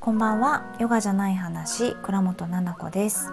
[0.00, 0.64] こんばんは。
[0.80, 1.94] ヨガじゃない話。
[1.96, 3.30] 倉本々子です。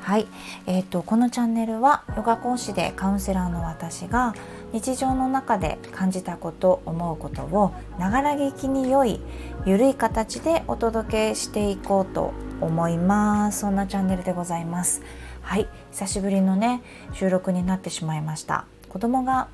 [0.00, 0.26] はい、
[0.66, 4.34] えーと、このチャンネルはヨガ講師でカウンセラーの私が
[4.72, 9.20] 日常の中で感じたこと思うことをながら聞きに良い
[9.66, 12.32] ゆるい形でお届けしていこうと
[12.62, 13.58] 思います。
[13.58, 15.02] そんなチャンネルでございます。
[15.42, 15.68] はい。
[15.90, 16.80] 久しぶりのね
[17.12, 18.64] 収録になってしまいました。
[18.88, 19.48] 子供が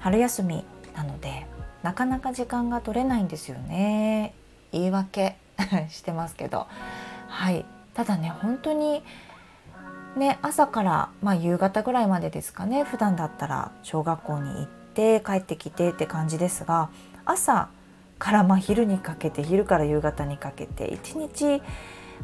[0.00, 0.64] 春休み
[0.96, 1.46] なので
[1.82, 4.34] なかなか時間が取れないんですよね。
[4.72, 5.36] 言い訳
[5.90, 6.66] してますけど。
[7.28, 7.64] はい。
[7.94, 9.02] ただね本当に
[10.16, 12.84] ね朝から、まあ、夕方ぐらいまでですかね。
[12.84, 16.90] 普段だったら小学校に行って帰ってきてって感じですが
[17.24, 17.68] 朝
[18.18, 21.62] からまあ昼にかけて昼から夕方にかけて一日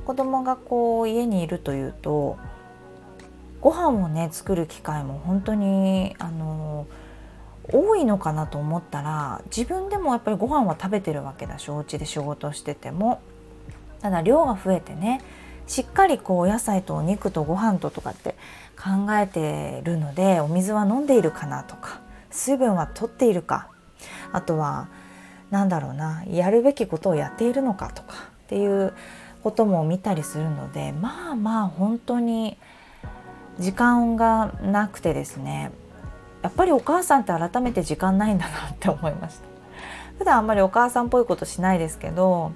[0.05, 2.37] 子供がこう家にいるというと
[3.61, 6.87] ご飯をね作る機会も本当にあの
[7.73, 13.21] 多いのかなと思ったら自分でもやっぱりご飯は食べてるわけだしお家で仕事してても。
[14.05, 15.23] ただ量が増えてね
[15.67, 18.35] しっかりこうお野菜とお肉とご飯ととかって
[18.77, 23.69] 考えてるのでお水は飲んでいるかなとか水分は取っているか。
[24.33, 24.89] あとは
[25.51, 28.93] 何だろうなやるべきことをやっているのかとかっていう
[29.43, 32.59] ことも見たりするのでまあまあ本当に
[33.59, 35.71] 時間がなくてですね
[36.45, 39.45] やっぱりお母さんって改めて時間ないんだなって思いました。
[40.19, 42.53] 普段あんまりお母さんっぽいことしないですけど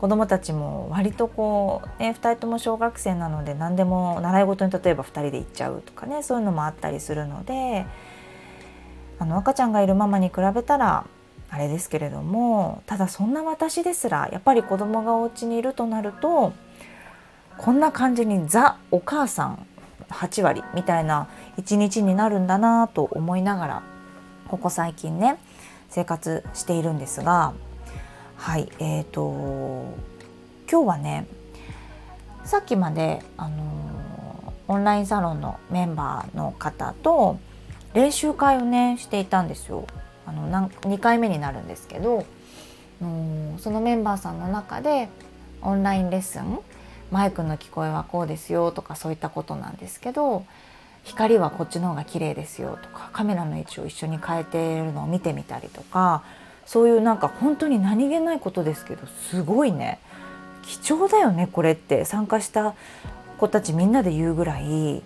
[0.00, 7.84] 子どもたちも割とこう、ね、2人とも小学生なので何でも習い事に例えば2人で行っちゃうとかねそういうのもあったりするので
[9.18, 11.04] あの赤ちゃんがいるママに比べたら
[11.50, 16.52] あれですけれどもただそんな私ですらやっぱり子供がお家にいるとなると
[17.58, 19.66] こんな感じにザお母さん
[20.10, 23.82] 8割みたいな一日になるんだなと思いながら
[24.48, 25.38] ここ最近ね
[25.88, 27.54] 生活しているんですが
[28.36, 29.94] はいえーと、
[30.70, 31.26] 今日はね
[32.44, 37.40] さっきまで、あのー、オンラインサロンのメンバーの方と
[37.92, 39.86] 練習会をねしていたんですよ。
[40.26, 42.24] あの2回目になるんですけど、
[43.00, 45.08] うん、そのメンバーさんの中で
[45.62, 46.58] オンラインレッスン
[47.10, 50.44] マイクの聞こえはこうですよとかそういったことなんですけど
[51.04, 56.24] 光はこっちの方が綺麗ですよとかカメラの位置を一緒に変えているのを見てみたりとか
[56.66, 60.00] そういうなんか本当に何気ないことですけどすごいね。
[60.62, 62.04] 貴重だよねこれって。
[62.04, 62.74] 参加した
[63.38, 65.00] 子たちみんなで言うぐらい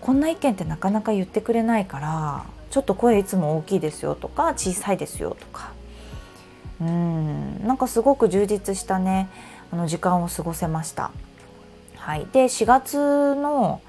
[0.00, 5.72] こんな意見ってなかなか言ってくれないからちょっと声いつも大きいですよとか小さいですよとか。
[6.80, 9.28] うんなんかすごく充実したね。
[9.74, 11.10] あの時間を過ごせました。
[11.96, 13.80] はい、で4月の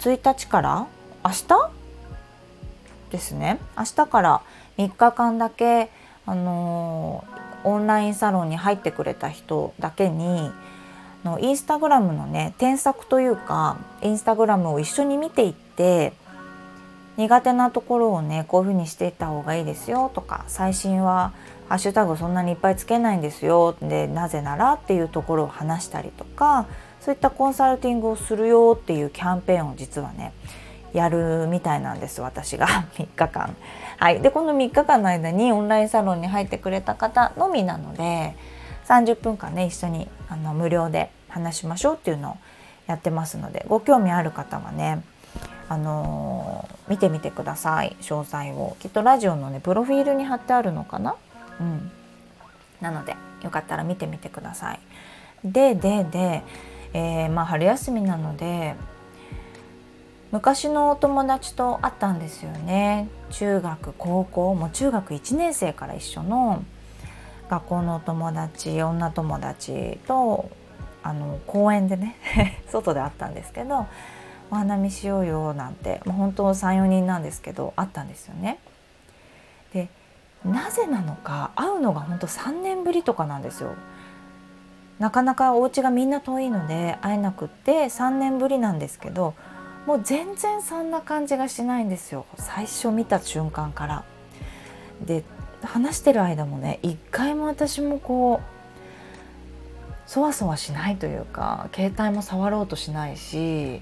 [0.00, 0.88] 1日から
[1.24, 1.70] 明日？
[3.12, 3.60] ですね。
[3.78, 4.42] 明日から
[4.78, 5.90] 3日間だけ
[6.26, 7.24] あの
[7.62, 10.50] オンラインサロンに入ってくれた人だけに
[11.22, 16.14] のインスタグラムのね添削というかインスタグラムを一緒に見ていって
[17.16, 21.32] 苦手なところをねこういうふうにしていった方がいいですよとか最新は
[21.72, 24.74] ハッシュタグそんなにいっぱいつけないんですよでなぜなら？
[24.74, 26.66] っていうところを話したりとか
[27.00, 30.34] そういったコンサルティングをするよっていうキャンペーンを実はね
[30.92, 32.66] やるみたいなんです私が。
[32.98, 33.56] 3日間。
[33.96, 38.36] はい、でこの3日間の間にオンラインサロンに入ってくれた方のみなので
[38.86, 42.36] 30分間ね一緒にあの無料で話しましょうっていうのを
[42.86, 45.02] やってますのでご興味ある方はね
[45.70, 47.96] あのー、見てみてください。
[48.02, 48.76] 詳細を。
[48.78, 51.16] きっとラジオのねプロフィールに貼ってあるのかな？
[51.62, 51.90] うん。
[52.80, 54.80] なのでよかったら見てみてください。
[55.44, 56.42] ででで、
[56.92, 58.74] えー、まあ春休みなので
[60.30, 63.08] 昔のお友達と会ったんですよね。
[63.30, 66.64] 中学高校もう中学1年生から一緒の
[67.48, 70.50] 学校のお友達女友達と
[71.02, 72.16] あの公園でね
[72.68, 73.86] 外で会ったんですけど
[74.50, 78.58] お花見しようよなんてもう本当34人なんですけど会ったんですよね。
[79.72, 79.88] で
[80.44, 83.74] なぜなのか会うのが本当3年ぶりとかなんですよ。
[84.98, 89.34] なかなかお家がみんな遠いので会えなくって3年ぶりなんですけど
[89.86, 94.04] もう全然そんな感じがしないんですよ最初見た瞬間から。
[95.04, 95.24] で
[95.62, 98.52] 話してる間もね一回も私もこう
[100.06, 103.80] そわそわしないというか携帯も触ろうとしないし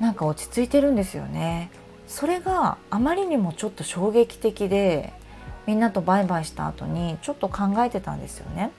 [0.00, 1.70] なんか落ち着いてるんですよね。
[2.06, 5.12] それがあまりにもちょっと衝撃的で
[5.70, 8.72] みんなとバイバイした後にちょっと考えてたんですよね。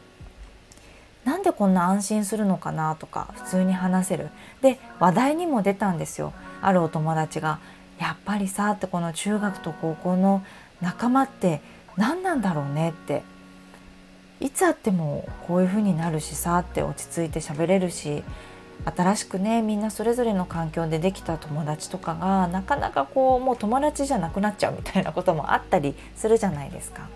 [1.23, 4.27] なんでこんな安心するのかなとか普通に話せる。
[4.61, 6.33] で話題にも出たんですよ。
[6.61, 7.59] あるお友達が
[7.97, 10.43] 「やっぱりさってこの中学と高校の
[10.81, 11.61] 仲間って
[11.95, 13.23] 何なんだろうねって。
[14.41, 18.23] いつあってもこういう風になるしさって落ち着いて喋れるし
[18.85, 27.07] 新しくねみんなそれぞれの環境でできた友達とかがなかなかこうもう友達じゃなくなっちゃうみたいなこともあったりするじゃないですか。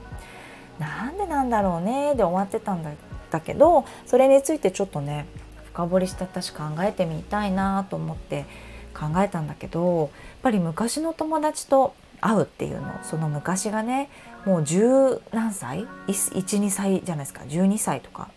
[0.80, 5.26] なんでなんだろうねで終わってたんだけどそれについてちょっとね
[5.68, 8.46] 深掘りして私考えてみたいなと思って
[8.94, 10.10] 考えたんだけどやっ
[10.44, 14.10] ぱり昔の友達と会うっていうのその昔がね
[14.46, 17.42] もう十何歳？12歳じゃないですか。
[17.48, 18.30] 12歳とか。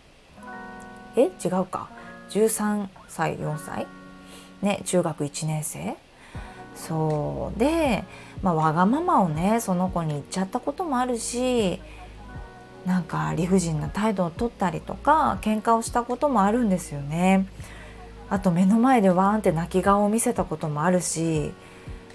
[1.15, 1.25] え？
[1.43, 1.89] 違うか。
[2.29, 3.87] 13歳4歳。
[4.61, 5.95] ね中学1年生。
[6.75, 7.59] そう。
[7.59, 8.03] で、
[8.41, 11.79] まあ、わがままをねその子に言っちゃったこともあるし
[12.85, 17.47] なんか理不尽な態度をとったりとか喧嘩をしたこともあるんですよね。
[18.29, 21.51] あと目の前でワーンって泣き顔を見せたこともあるし、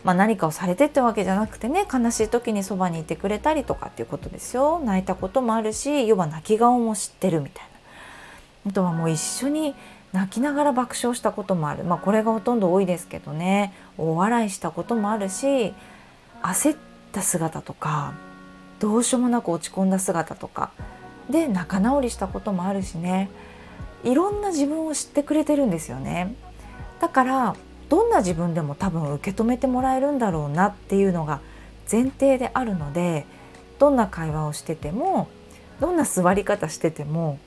[0.04, 4.80] まあ、何かをされてってわけじゃなくてね悲しい時にそばにいてくれたりとかっていうことですよ。
[4.82, 7.64] 泣いたこともあるし要は泣き顔も知ってるみたい
[8.64, 8.70] な。
[8.70, 9.74] あとはもう一緒に
[10.14, 11.82] 泣きながら爆笑したこともある。
[11.82, 13.74] まあこれがほとんど多いですけどね。
[13.98, 15.74] 大笑いしたこともあるし
[16.40, 16.76] 焦っ
[17.10, 18.14] た姿とか
[18.78, 20.70] どうしようもなく落ち込んだ姿とか
[21.28, 23.28] で仲直りしたこともあるしね。
[24.04, 26.36] いろんな自分を知ってくれてるんですよね。
[27.00, 27.56] だから
[27.88, 31.40] どんな自分でも多分受け止めてもらえるんだろうなっていうのが
[31.90, 33.26] 前提であるので
[33.80, 35.28] どんな会話をしてても
[35.80, 37.38] どんな座り方してても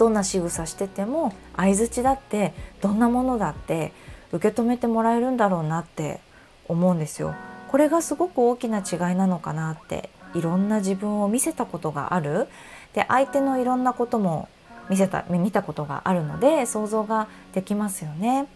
[0.00, 3.92] どんな仕草してても相づちだってどんなものだって
[4.32, 6.20] 受け止めてもらえるんだろうなって
[6.68, 7.34] 思うんですよ。
[7.68, 12.48] これがすごく大きな違いなのかなっていろんな自分を見せたことがある
[12.94, 14.48] で相手のいろんなことも
[14.88, 18.46] 見せた見たことがあるので想像ができますよね。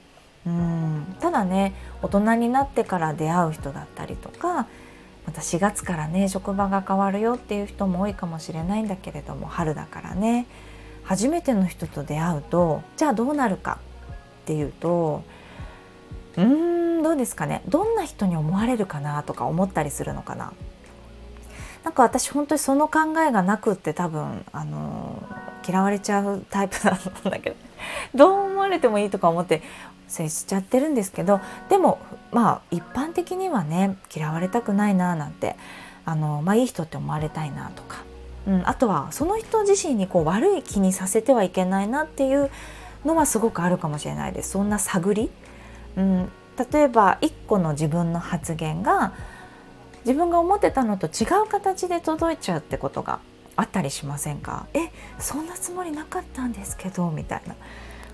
[0.47, 4.67] うんただね大人になってから出会う人だったりとか
[5.27, 10.47] また4月からね職場が変わるよっていう人も多いかもしれないんだけれども春だからね
[11.05, 13.79] 初めての人と出会うとじゃあどうなるか
[14.43, 15.23] っていうと
[16.37, 16.45] うー
[17.01, 17.63] んどうですかね。
[17.69, 20.53] どんな人に思われるかなとか思ったりするのかな。
[21.85, 25.23] なんか私本当にその考えがなくって多分あの
[25.69, 26.99] 嫌われちゃうタイプなん
[27.31, 27.57] だけど。
[28.15, 29.63] どう思われてもいいとか思って
[30.09, 31.99] 接しちゃってるんですけどでも
[32.33, 35.57] まあ一般的にはね嫌われたくないななんて
[36.05, 38.05] あの、まあ、いい人って思われたいなとか、
[38.47, 42.51] うん、あとはその人自身にこう悪い気にさせてはいけないなっていう
[43.05, 44.51] のはすごくあるかもしれないです。
[44.51, 45.31] そんな探り、
[45.97, 46.31] うん、
[46.73, 49.15] 例えば一個の自分の発言が
[50.05, 53.21] 自分が思ってたのと違う形で届いちゃうってことが
[53.57, 54.67] あったりしませんか？
[54.75, 57.55] えそんなつもりなかったんですけどみたいな。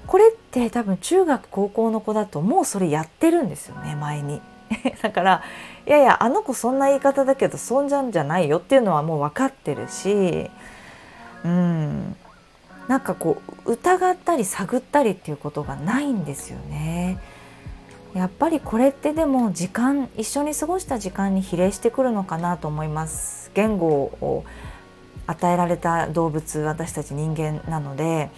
[0.06, 4.40] これって多分中学高校の子だともうそれやってるんですよね前に。
[5.02, 5.42] だから
[5.86, 10.50] いやいやあの子そんな言い方だけどそんじゃんじゃないよっていうのはもう分かってるし
[11.44, 12.16] うん
[12.88, 17.18] なんかこう疑ったり探ったりっていうことがないんですよね。
[18.14, 24.44] やっぱりこれってでも時間一緒に過ごした時間に比例してくるのかなと思います言語を
[25.28, 28.30] 与えられた動物私たち人間なので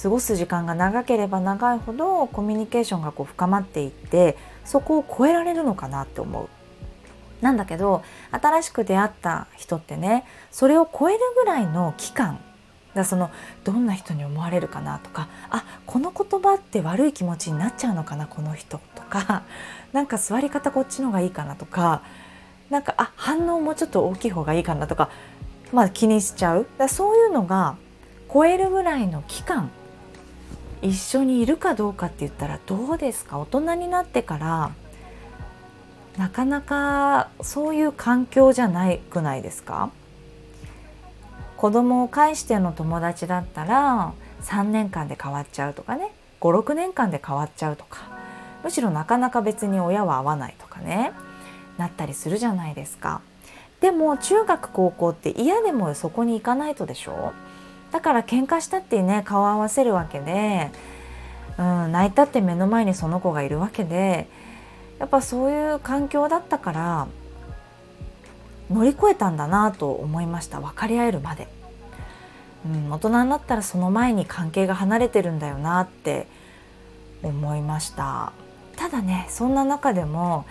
[0.00, 6.48] 過ごす時間が長ければ長いほどコミュニケーションがこう深まっていってそこを超えられるのかなって思う。
[7.40, 12.40] なんだけど新しく出会った人ってねそれを超えるぐらいの期間
[12.94, 13.30] だその
[13.62, 19.42] どんな人に思われるかなとかあこの言葉って悪い気持ちになっちゃうのかなこの人とか
[19.92, 22.02] なんか座り方こっちの方がいいかなとか
[22.70, 25.10] なんかあ反応もちょっと大きい方がいいかなとか、
[25.72, 27.76] まあ、気にしちゃうだそういうのが
[28.32, 29.70] 超えるぐらいの期間
[30.82, 33.38] 一緒にいるかどうかって言ったらどうですか？
[33.38, 34.72] 大人になってから
[36.16, 39.90] なかなかそういう環境じゃないくないですか？
[41.56, 46.12] 子供を介しての友達だったら3年間で変わっちゃうとかね。
[46.40, 48.00] 56年間で変わっちゃうとか。
[48.62, 51.12] むしろなかなか別に親は会わないとかね。
[51.78, 53.22] なったりするじゃないですか。
[53.80, 57.32] でも中学高校って嫌でもそこに行かないとでしょ？
[57.92, 60.70] だから喧嘩したってね顔合わせるわけで、
[61.58, 64.28] うん、泣いたって目の前にその子がいるわけで
[64.98, 67.08] やっぱそういう環境だったから
[68.70, 71.48] 乗り越えたんだなと思いました分かり合えるまで、
[72.66, 76.26] うん、大人になったらその前に関係が離れてるんだよなって
[77.22, 78.32] 思いました。
[78.76, 80.44] ただねそんな中でも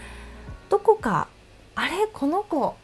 [0.69, 1.27] どこか
[1.75, 2.07] あれ？
[2.11, 2.75] この子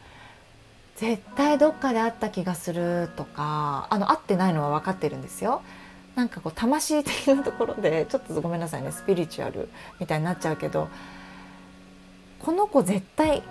[0.96, 5.62] 絶対どっかで会った気がするとかあの会ってないのは分かってるんですよ
[6.14, 9.68] なんかこう魂的なところでちょっとごめんなさいねスピリチュアル
[9.98, 10.88] みたいになっちゃうけど
[12.38, 13.42] この子絶対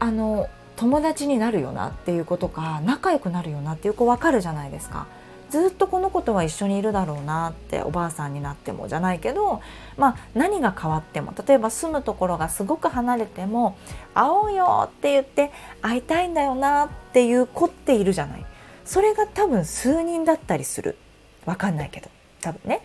[0.00, 5.06] あの友達になるよなっていうことか仲良くなるよなっていう子分かるじゃないですか。
[5.50, 9.60] ずっとこの子とは一緒にいるだろうなっておばあさんになってもじゃないけど、
[9.96, 13.76] まあ、何が変わっても例えば住むところがすごく離れても
[14.14, 15.50] 「会おうよ」って言って
[15.80, 18.46] 会いたいんだよなっていう子っているじゃない。
[18.84, 20.96] それが多分数人だったりする。
[21.44, 22.08] 分かんないけど。
[22.40, 22.82] 多分ね。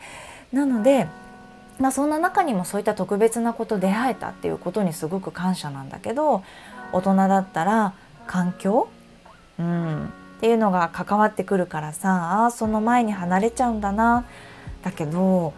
[0.51, 1.07] なので
[1.79, 6.43] まあ、そんな中にもそういった特別なこと出会えたっていうことにすごく感謝なんだけど
[6.91, 7.93] 大人だったら
[8.27, 8.87] 環境、
[9.59, 10.13] うん、
[10.43, 14.25] っていうのが関わってくるからさあその前に離れちゃうんだな。
[14.83, 15.53] だけどやっ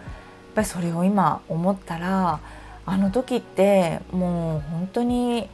[0.53, 2.39] ぱりそれを今思ったら
[2.85, 5.49] あの時ってもう本当に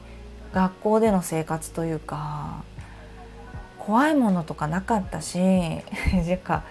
[0.52, 2.62] 学校での生活というか
[3.78, 5.38] 怖いものとかなかったし
[6.44, 6.62] か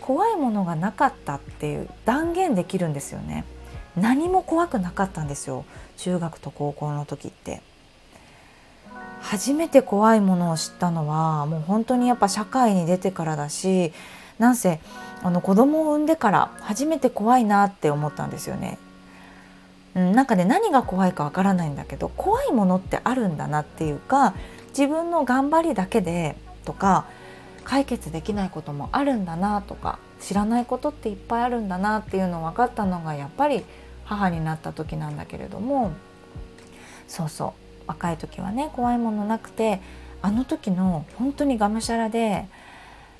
[0.00, 3.44] 怖いものがなかったっていう断言できるんですよね。
[3.96, 5.64] 何も怖くなかったんですよ。
[5.98, 7.62] 中学と高校の時って。
[9.22, 13.92] 初めて怖いものを知ったのはもう本当にやっぱ社会に出てからだし
[14.38, 14.80] なんせ
[15.22, 18.78] あの子供を産んでから初めて怖いなって思ったんですよね。
[19.94, 24.34] うん、なんかね何が怖いかわからないんだけど怖いものってあるんだなっていうか
[24.68, 27.04] 自分の頑張りだけでとか
[27.64, 33.64] 解決できないこともあるんだなとか知らないことっていっぱいあるんだなっていうのを分かったのがやっぱり
[34.04, 35.92] 母になった時なんだけれども
[37.06, 39.80] そうそう若い時はね怖いものなくて
[40.20, 42.46] あの時の本当にがむしゃらで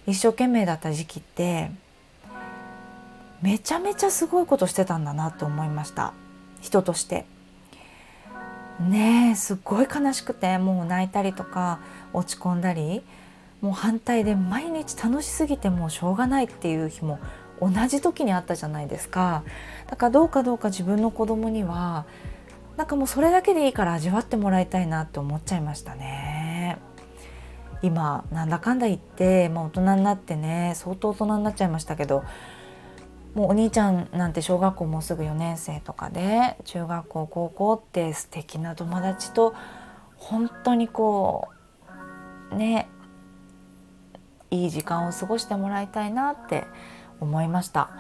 [0.07, 1.71] 一生懸命だった時期って
[3.41, 6.13] めちゃめちゃすごいことしてたんだなって思いました
[6.61, 7.27] 人として。
[8.81, 11.81] ねえすっごい悲しくてもう泣いたりとか
[12.13, 13.03] 落ち込んだり
[13.61, 17.21] もう反対で毎日楽しすぎてもうしょうがないっていう日も
[17.61, 19.45] 同じ時にあったじゃないですか
[19.89, 22.07] だからどうかどうか自分の子供には
[22.77, 26.79] なんかもうそれだけでいいから味わってもらいたいなって思っちゃいましたね。
[27.83, 32.23] 今なんだかんだ言って、まあ、大人になってね相当大人になっちゃいましたけど
[33.35, 39.55] もうお兄ちゃんなんて小学校もうすぐ4年生とかで中学校高校って素敵な友達と
[40.17, 41.49] 本当にこ
[42.53, 42.89] うね
[44.51, 46.65] いい時間を過ごしてもらいたいなって
[47.21, 47.91] 思いました。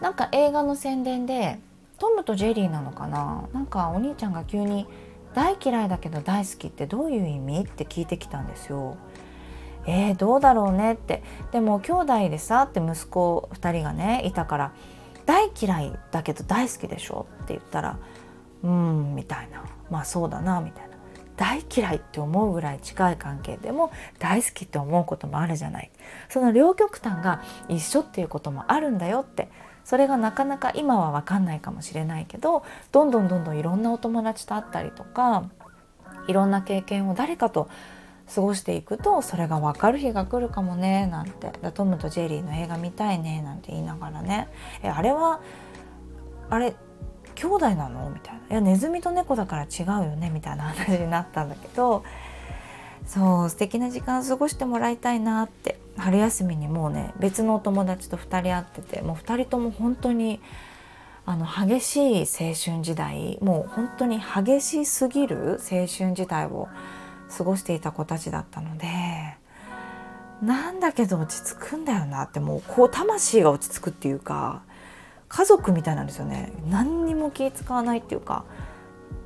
[0.00, 1.58] なんか映画の宣伝で
[2.00, 3.48] トムとジェリーなのかな？
[3.52, 4.88] なんかお兄ちゃんが急に
[5.34, 7.60] 大嫌いだけど大好きってどういう意味？
[7.60, 8.96] って聞いてきたんですよ。
[9.86, 11.22] えー、どうだろうねって。
[11.52, 14.72] でも兄弟でさって息子2人がねいたから
[15.26, 17.26] 大嫌いだけど大好きでしょ？
[17.44, 17.98] って言ったら
[18.62, 19.62] うんみたいな。
[19.90, 20.96] まあそうだなみたいな
[21.36, 25.90] 大嫌いって思うぐらい近い関係でも大好きって思うこともあるじゃない。
[26.28, 29.48] その両極端が一緒っていうこともあるんだよって
[29.84, 35.44] それがなかなか今は分かんないかもしれないけどどんどんどんどんいろんなお友達と会ったりとか
[36.28, 37.68] いろんな経験を誰かと
[38.32, 41.50] 過ごしていくとそれが分かる日が来るかもねなんて。
[41.74, 44.48] トムとジェリーの映画見たいねなんて言いながらね。
[44.82, 45.40] えあれは
[46.48, 46.74] あれ
[47.34, 48.10] 兄弟なの？
[48.10, 52.04] みたいな「いやネズミと猫だから違うよね」みたいな話になったんだけど
[53.06, 60.40] そう素敵な時間過ごしてもらいたいなって春休みにもうね別のお友達と2人会っててもう2人とも本当に
[61.26, 66.68] あの激しい青春時代もう本当に激しすぎる青春時代を
[67.36, 68.88] 過ごしていた子たちだったので
[70.42, 74.62] なんだけど落ち着くんだよなってもうこう魂が落ち着くっていうか
[75.28, 76.52] 家族みたいなんですよね。
[76.68, 78.44] 何にも気使わないっていうか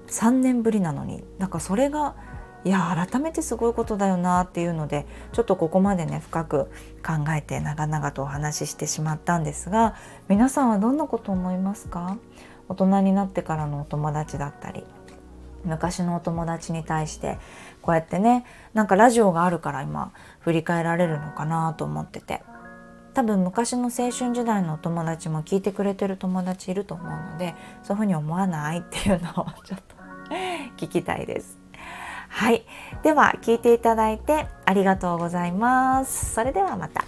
[0.09, 2.15] 3年ぶりなのになんかそれが
[2.65, 6.65] いや改めてすごいことだよなっていうのでちょっとここまでね深く
[7.05, 9.95] 考えて長々とお話ししてしまったんですが
[10.29, 12.17] 皆さんはどんなこと思いますか？
[12.69, 14.85] 大人になってからのお友達だったり
[15.65, 17.39] 昔のお友達に対して
[17.83, 22.43] こうやってねなんかラジオがあるから今振り返られるのかなと思ってて
[23.13, 29.95] 多分昔の青春時代のお友達も聞いてくれてる友達いると思うのでそういうふうに思わないっていうのをちょっと
[30.77, 31.64] 聞きたいです。
[32.35, 32.65] はい。
[33.05, 36.35] では聞いていただいてありがとうございます。
[36.35, 37.05] それではまた。